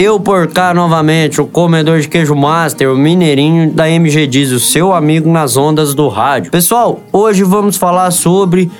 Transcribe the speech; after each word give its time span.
Eu 0.00 0.20
por 0.20 0.46
cá 0.46 0.72
novamente, 0.72 1.40
o 1.40 1.46
comedor 1.46 1.98
de 1.98 2.06
queijo 2.06 2.32
master, 2.32 2.88
o 2.88 2.96
mineirinho 2.96 3.72
da 3.72 3.90
MG 3.90 4.28
Diz, 4.28 4.52
o 4.52 4.60
seu 4.60 4.92
amigo 4.92 5.28
nas 5.28 5.56
ondas 5.56 5.92
do 5.92 6.06
rádio. 6.06 6.52
Pessoal, 6.52 7.00
hoje 7.12 7.42
vamos 7.42 7.76
falar 7.76 8.12
sobre 8.12 8.70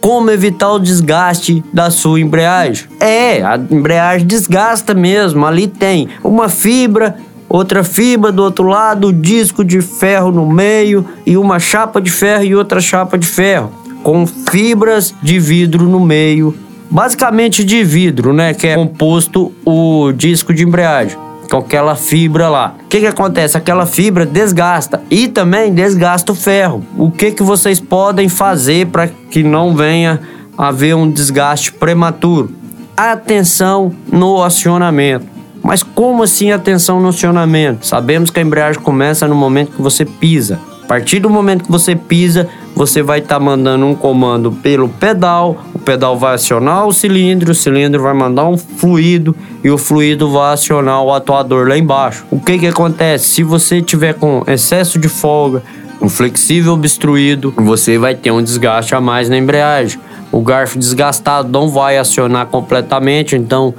como 0.00 0.30
evitar 0.30 0.70
o 0.70 0.78
desgaste 0.78 1.64
da 1.72 1.90
sua 1.90 2.20
embreagem. 2.20 2.86
É, 3.00 3.42
a 3.42 3.56
embreagem 3.56 4.24
desgasta 4.24 4.94
mesmo. 4.94 5.44
Ali 5.44 5.66
tem 5.66 6.08
uma 6.22 6.48
fibra, 6.48 7.16
outra 7.48 7.82
fibra 7.82 8.30
do 8.30 8.44
outro 8.44 8.68
lado, 8.68 9.12
disco 9.12 9.64
de 9.64 9.80
ferro 9.80 10.30
no 10.30 10.46
meio 10.48 11.04
e 11.26 11.36
uma 11.36 11.58
chapa 11.58 12.00
de 12.00 12.12
ferro 12.12 12.44
e 12.44 12.54
outra 12.54 12.80
chapa 12.80 13.18
de 13.18 13.26
ferro 13.26 13.72
com 14.04 14.24
fibras 14.24 15.12
de 15.20 15.38
vidro 15.38 15.88
no 15.88 16.00
meio 16.00 16.54
basicamente 16.90 17.64
de 17.64 17.84
vidro, 17.84 18.32
né? 18.32 18.52
Que 18.52 18.68
é 18.68 18.74
composto 18.74 19.52
o 19.64 20.12
disco 20.12 20.52
de 20.52 20.64
embreagem 20.64 21.16
com 21.50 21.58
aquela 21.58 21.96
fibra 21.96 22.48
lá. 22.48 22.74
O 22.84 22.88
que, 22.88 23.00
que 23.00 23.06
acontece? 23.06 23.56
Aquela 23.56 23.84
fibra 23.84 24.24
desgasta 24.24 25.02
e 25.10 25.26
também 25.28 25.74
desgasta 25.74 26.32
o 26.32 26.34
ferro. 26.34 26.84
O 26.96 27.10
que, 27.10 27.32
que 27.32 27.42
vocês 27.42 27.80
podem 27.80 28.28
fazer 28.28 28.86
para 28.86 29.08
que 29.08 29.42
não 29.42 29.74
venha 29.74 30.20
haver 30.56 30.94
um 30.94 31.10
desgaste 31.10 31.72
prematuro? 31.72 32.54
Atenção 32.96 33.92
no 34.10 34.42
acionamento. 34.42 35.26
Mas 35.62 35.82
como 35.82 36.22
assim 36.22 36.52
atenção 36.52 37.00
no 37.00 37.08
acionamento? 37.08 37.86
Sabemos 37.86 38.30
que 38.30 38.38
a 38.38 38.42
embreagem 38.42 38.80
começa 38.80 39.26
no 39.26 39.34
momento 39.34 39.72
que 39.72 39.82
você 39.82 40.04
pisa. 40.04 40.58
Partir 40.90 41.20
do 41.20 41.30
momento 41.30 41.62
que 41.62 41.70
você 41.70 41.94
pisa, 41.94 42.48
você 42.74 43.00
vai 43.00 43.20
estar 43.20 43.36
tá 43.36 43.40
mandando 43.40 43.86
um 43.86 43.94
comando 43.94 44.50
pelo 44.50 44.88
pedal, 44.88 45.62
o 45.72 45.78
pedal 45.78 46.18
vai 46.18 46.34
acionar 46.34 46.84
o 46.84 46.92
cilindro, 46.92 47.52
o 47.52 47.54
cilindro 47.54 48.02
vai 48.02 48.12
mandar 48.12 48.48
um 48.48 48.58
fluido 48.58 49.36
e 49.62 49.70
o 49.70 49.78
fluido 49.78 50.28
vai 50.28 50.52
acionar 50.52 51.00
o 51.04 51.14
atuador 51.14 51.68
lá 51.68 51.78
embaixo. 51.78 52.24
O 52.28 52.40
que 52.40 52.58
que 52.58 52.66
acontece? 52.66 53.26
Se 53.26 53.44
você 53.44 53.80
tiver 53.80 54.14
com 54.14 54.42
excesso 54.48 54.98
de 54.98 55.08
folga, 55.08 55.62
um 56.02 56.08
flexível 56.08 56.72
obstruído, 56.72 57.54
você 57.56 57.96
vai 57.96 58.16
ter 58.16 58.32
um 58.32 58.42
desgaste 58.42 58.92
a 58.92 59.00
mais 59.00 59.28
na 59.28 59.38
embreagem. 59.38 60.00
O 60.32 60.40
garfo 60.40 60.76
desgastado 60.76 61.48
não 61.48 61.68
vai 61.68 61.98
acionar 61.98 62.46
completamente, 62.46 63.36
então 63.36 63.72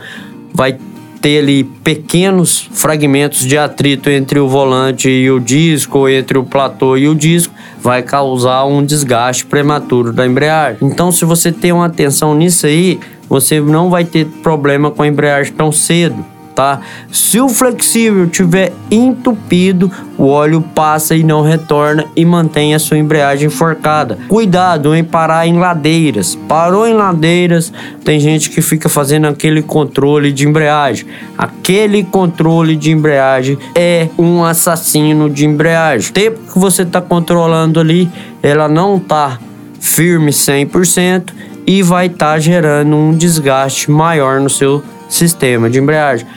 vai 0.53 0.77
ter 1.21 1.39
ali 1.39 1.63
pequenos 1.63 2.67
fragmentos 2.71 3.45
de 3.45 3.57
atrito 3.57 4.09
entre 4.09 4.39
o 4.39 4.47
volante 4.47 5.07
e 5.07 5.29
o 5.29 5.39
disco, 5.39 5.99
ou 5.99 6.09
entre 6.09 6.37
o 6.37 6.43
platô 6.43 6.97
e 6.97 7.07
o 7.07 7.13
disco, 7.13 7.53
vai 7.81 8.01
causar 8.01 8.65
um 8.65 8.83
desgaste 8.83 9.45
prematuro 9.45 10.11
da 10.11 10.25
embreagem. 10.25 10.79
Então, 10.81 11.11
se 11.11 11.23
você 11.23 11.51
tem 11.51 11.71
uma 11.71 11.85
atenção 11.85 12.33
nisso 12.33 12.65
aí, 12.65 12.99
você 13.29 13.61
não 13.61 13.89
vai 13.89 14.03
ter 14.03 14.25
problema 14.25 14.89
com 14.89 15.03
a 15.03 15.07
embreagem 15.07 15.53
tão 15.53 15.71
cedo 15.71 16.25
tá? 16.61 16.79
Se 17.11 17.39
o 17.39 17.49
flexível 17.49 18.29
tiver 18.29 18.71
entupido, 18.91 19.91
o 20.15 20.27
óleo 20.27 20.61
passa 20.61 21.15
e 21.15 21.23
não 21.23 21.41
retorna 21.41 22.05
e 22.15 22.23
mantém 22.23 22.75
a 22.75 22.79
sua 22.79 22.99
embreagem 22.99 23.49
forcada. 23.49 24.19
Cuidado 24.27 24.93
em 24.95 25.03
parar 25.03 25.47
em 25.47 25.57
ladeiras. 25.57 26.35
Parou 26.47 26.87
em 26.87 26.93
ladeiras, 26.93 27.73
tem 28.05 28.19
gente 28.19 28.51
que 28.51 28.61
fica 28.61 28.87
fazendo 28.87 29.27
aquele 29.27 29.63
controle 29.63 30.31
de 30.31 30.47
embreagem. 30.47 31.07
Aquele 31.35 32.03
controle 32.03 32.75
de 32.75 32.91
embreagem 32.91 33.57
é 33.73 34.07
um 34.17 34.43
assassino 34.43 35.29
de 35.29 35.45
embreagem. 35.45 36.11
O 36.11 36.13
tempo 36.13 36.39
que 36.53 36.59
você 36.59 36.83
está 36.83 37.01
controlando 37.01 37.79
ali, 37.79 38.07
ela 38.43 38.67
não 38.67 38.99
tá 38.99 39.39
firme 39.79 40.31
100% 40.31 41.33
e 41.65 41.81
vai 41.81 42.05
estar 42.05 42.33
tá 42.33 42.39
gerando 42.39 42.95
um 42.95 43.15
desgaste 43.15 43.89
maior 43.89 44.39
no 44.39 44.49
seu 44.49 44.83
sistema 45.09 45.69
de 45.69 45.79
embreagem. 45.79 46.27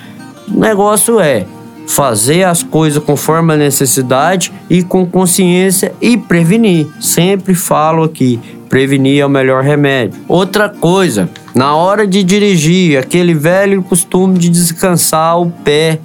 O 0.48 0.58
negócio 0.58 1.20
é 1.20 1.46
fazer 1.86 2.44
as 2.44 2.62
coisas 2.62 3.02
conforme 3.02 3.54
a 3.54 3.56
necessidade 3.56 4.52
e 4.68 4.82
com 4.82 5.06
consciência 5.06 5.92
e 6.00 6.16
prevenir. 6.16 6.86
Sempre 7.00 7.54
falo 7.54 8.04
aqui, 8.04 8.40
prevenir 8.68 9.20
é 9.20 9.26
o 9.26 9.30
melhor 9.30 9.62
remédio. 9.62 10.20
Outra 10.28 10.68
coisa, 10.68 11.28
na 11.54 11.74
hora 11.74 12.06
de 12.06 12.22
dirigir, 12.22 12.98
aquele 12.98 13.34
velho 13.34 13.82
costume 13.82 14.38
de 14.38 14.48
descansar 14.48 15.40
o 15.40 15.50
pé 15.50 15.98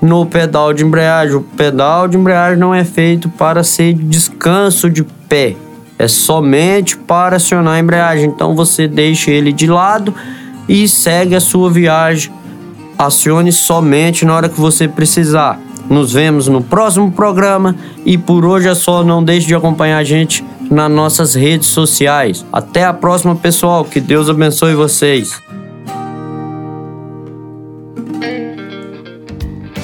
no 0.00 0.26
pedal 0.26 0.72
de 0.72 0.84
embreagem. 0.84 1.36
O 1.36 1.42
pedal 1.42 2.08
de 2.08 2.16
embreagem 2.16 2.58
não 2.58 2.74
é 2.74 2.84
feito 2.84 3.28
para 3.28 3.62
ser 3.62 3.94
descanso 3.94 4.90
de 4.90 5.04
pé. 5.28 5.56
É 5.98 6.06
somente 6.08 6.96
para 6.96 7.36
acionar 7.36 7.74
a 7.74 7.80
embreagem. 7.80 8.26
Então 8.26 8.54
você 8.54 8.86
deixa 8.86 9.30
ele 9.30 9.52
de 9.52 9.66
lado 9.66 10.14
e 10.68 10.86
segue 10.86 11.34
a 11.34 11.40
sua 11.40 11.70
viagem. 11.70 12.32
Acione 12.98 13.52
somente 13.52 14.24
na 14.24 14.34
hora 14.34 14.48
que 14.48 14.60
você 14.60 14.88
precisar. 14.88 15.60
Nos 15.88 16.12
vemos 16.12 16.48
no 16.48 16.62
próximo 16.62 17.12
programa 17.12 17.76
e 18.04 18.18
por 18.18 18.44
hoje 18.44 18.68
é 18.68 18.74
só. 18.74 19.04
Não 19.04 19.22
deixe 19.22 19.46
de 19.46 19.54
acompanhar 19.54 19.98
a 19.98 20.04
gente 20.04 20.44
nas 20.70 20.90
nossas 20.90 21.34
redes 21.34 21.68
sociais. 21.68 22.44
Até 22.52 22.84
a 22.84 22.92
próxima, 22.92 23.36
pessoal. 23.36 23.84
Que 23.84 24.00
Deus 24.00 24.28
abençoe 24.28 24.74
vocês. 24.74 25.40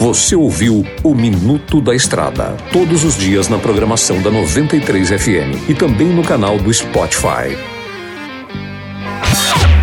Você 0.03 0.35
ouviu 0.35 0.85
o 1.05 1.15
Minuto 1.15 1.81
da 1.81 1.95
Estrada, 1.95 2.57
todos 2.73 3.05
os 3.05 3.17
dias 3.17 3.49
na 3.49 3.57
programação 3.57 4.21
da 4.21 4.33
93 4.33 5.11
FM 5.11 5.69
e 5.69 5.75
também 5.75 6.09
no 6.09 6.25
canal 6.25 6.59
do 6.59 6.75
Spotify. 6.75 7.57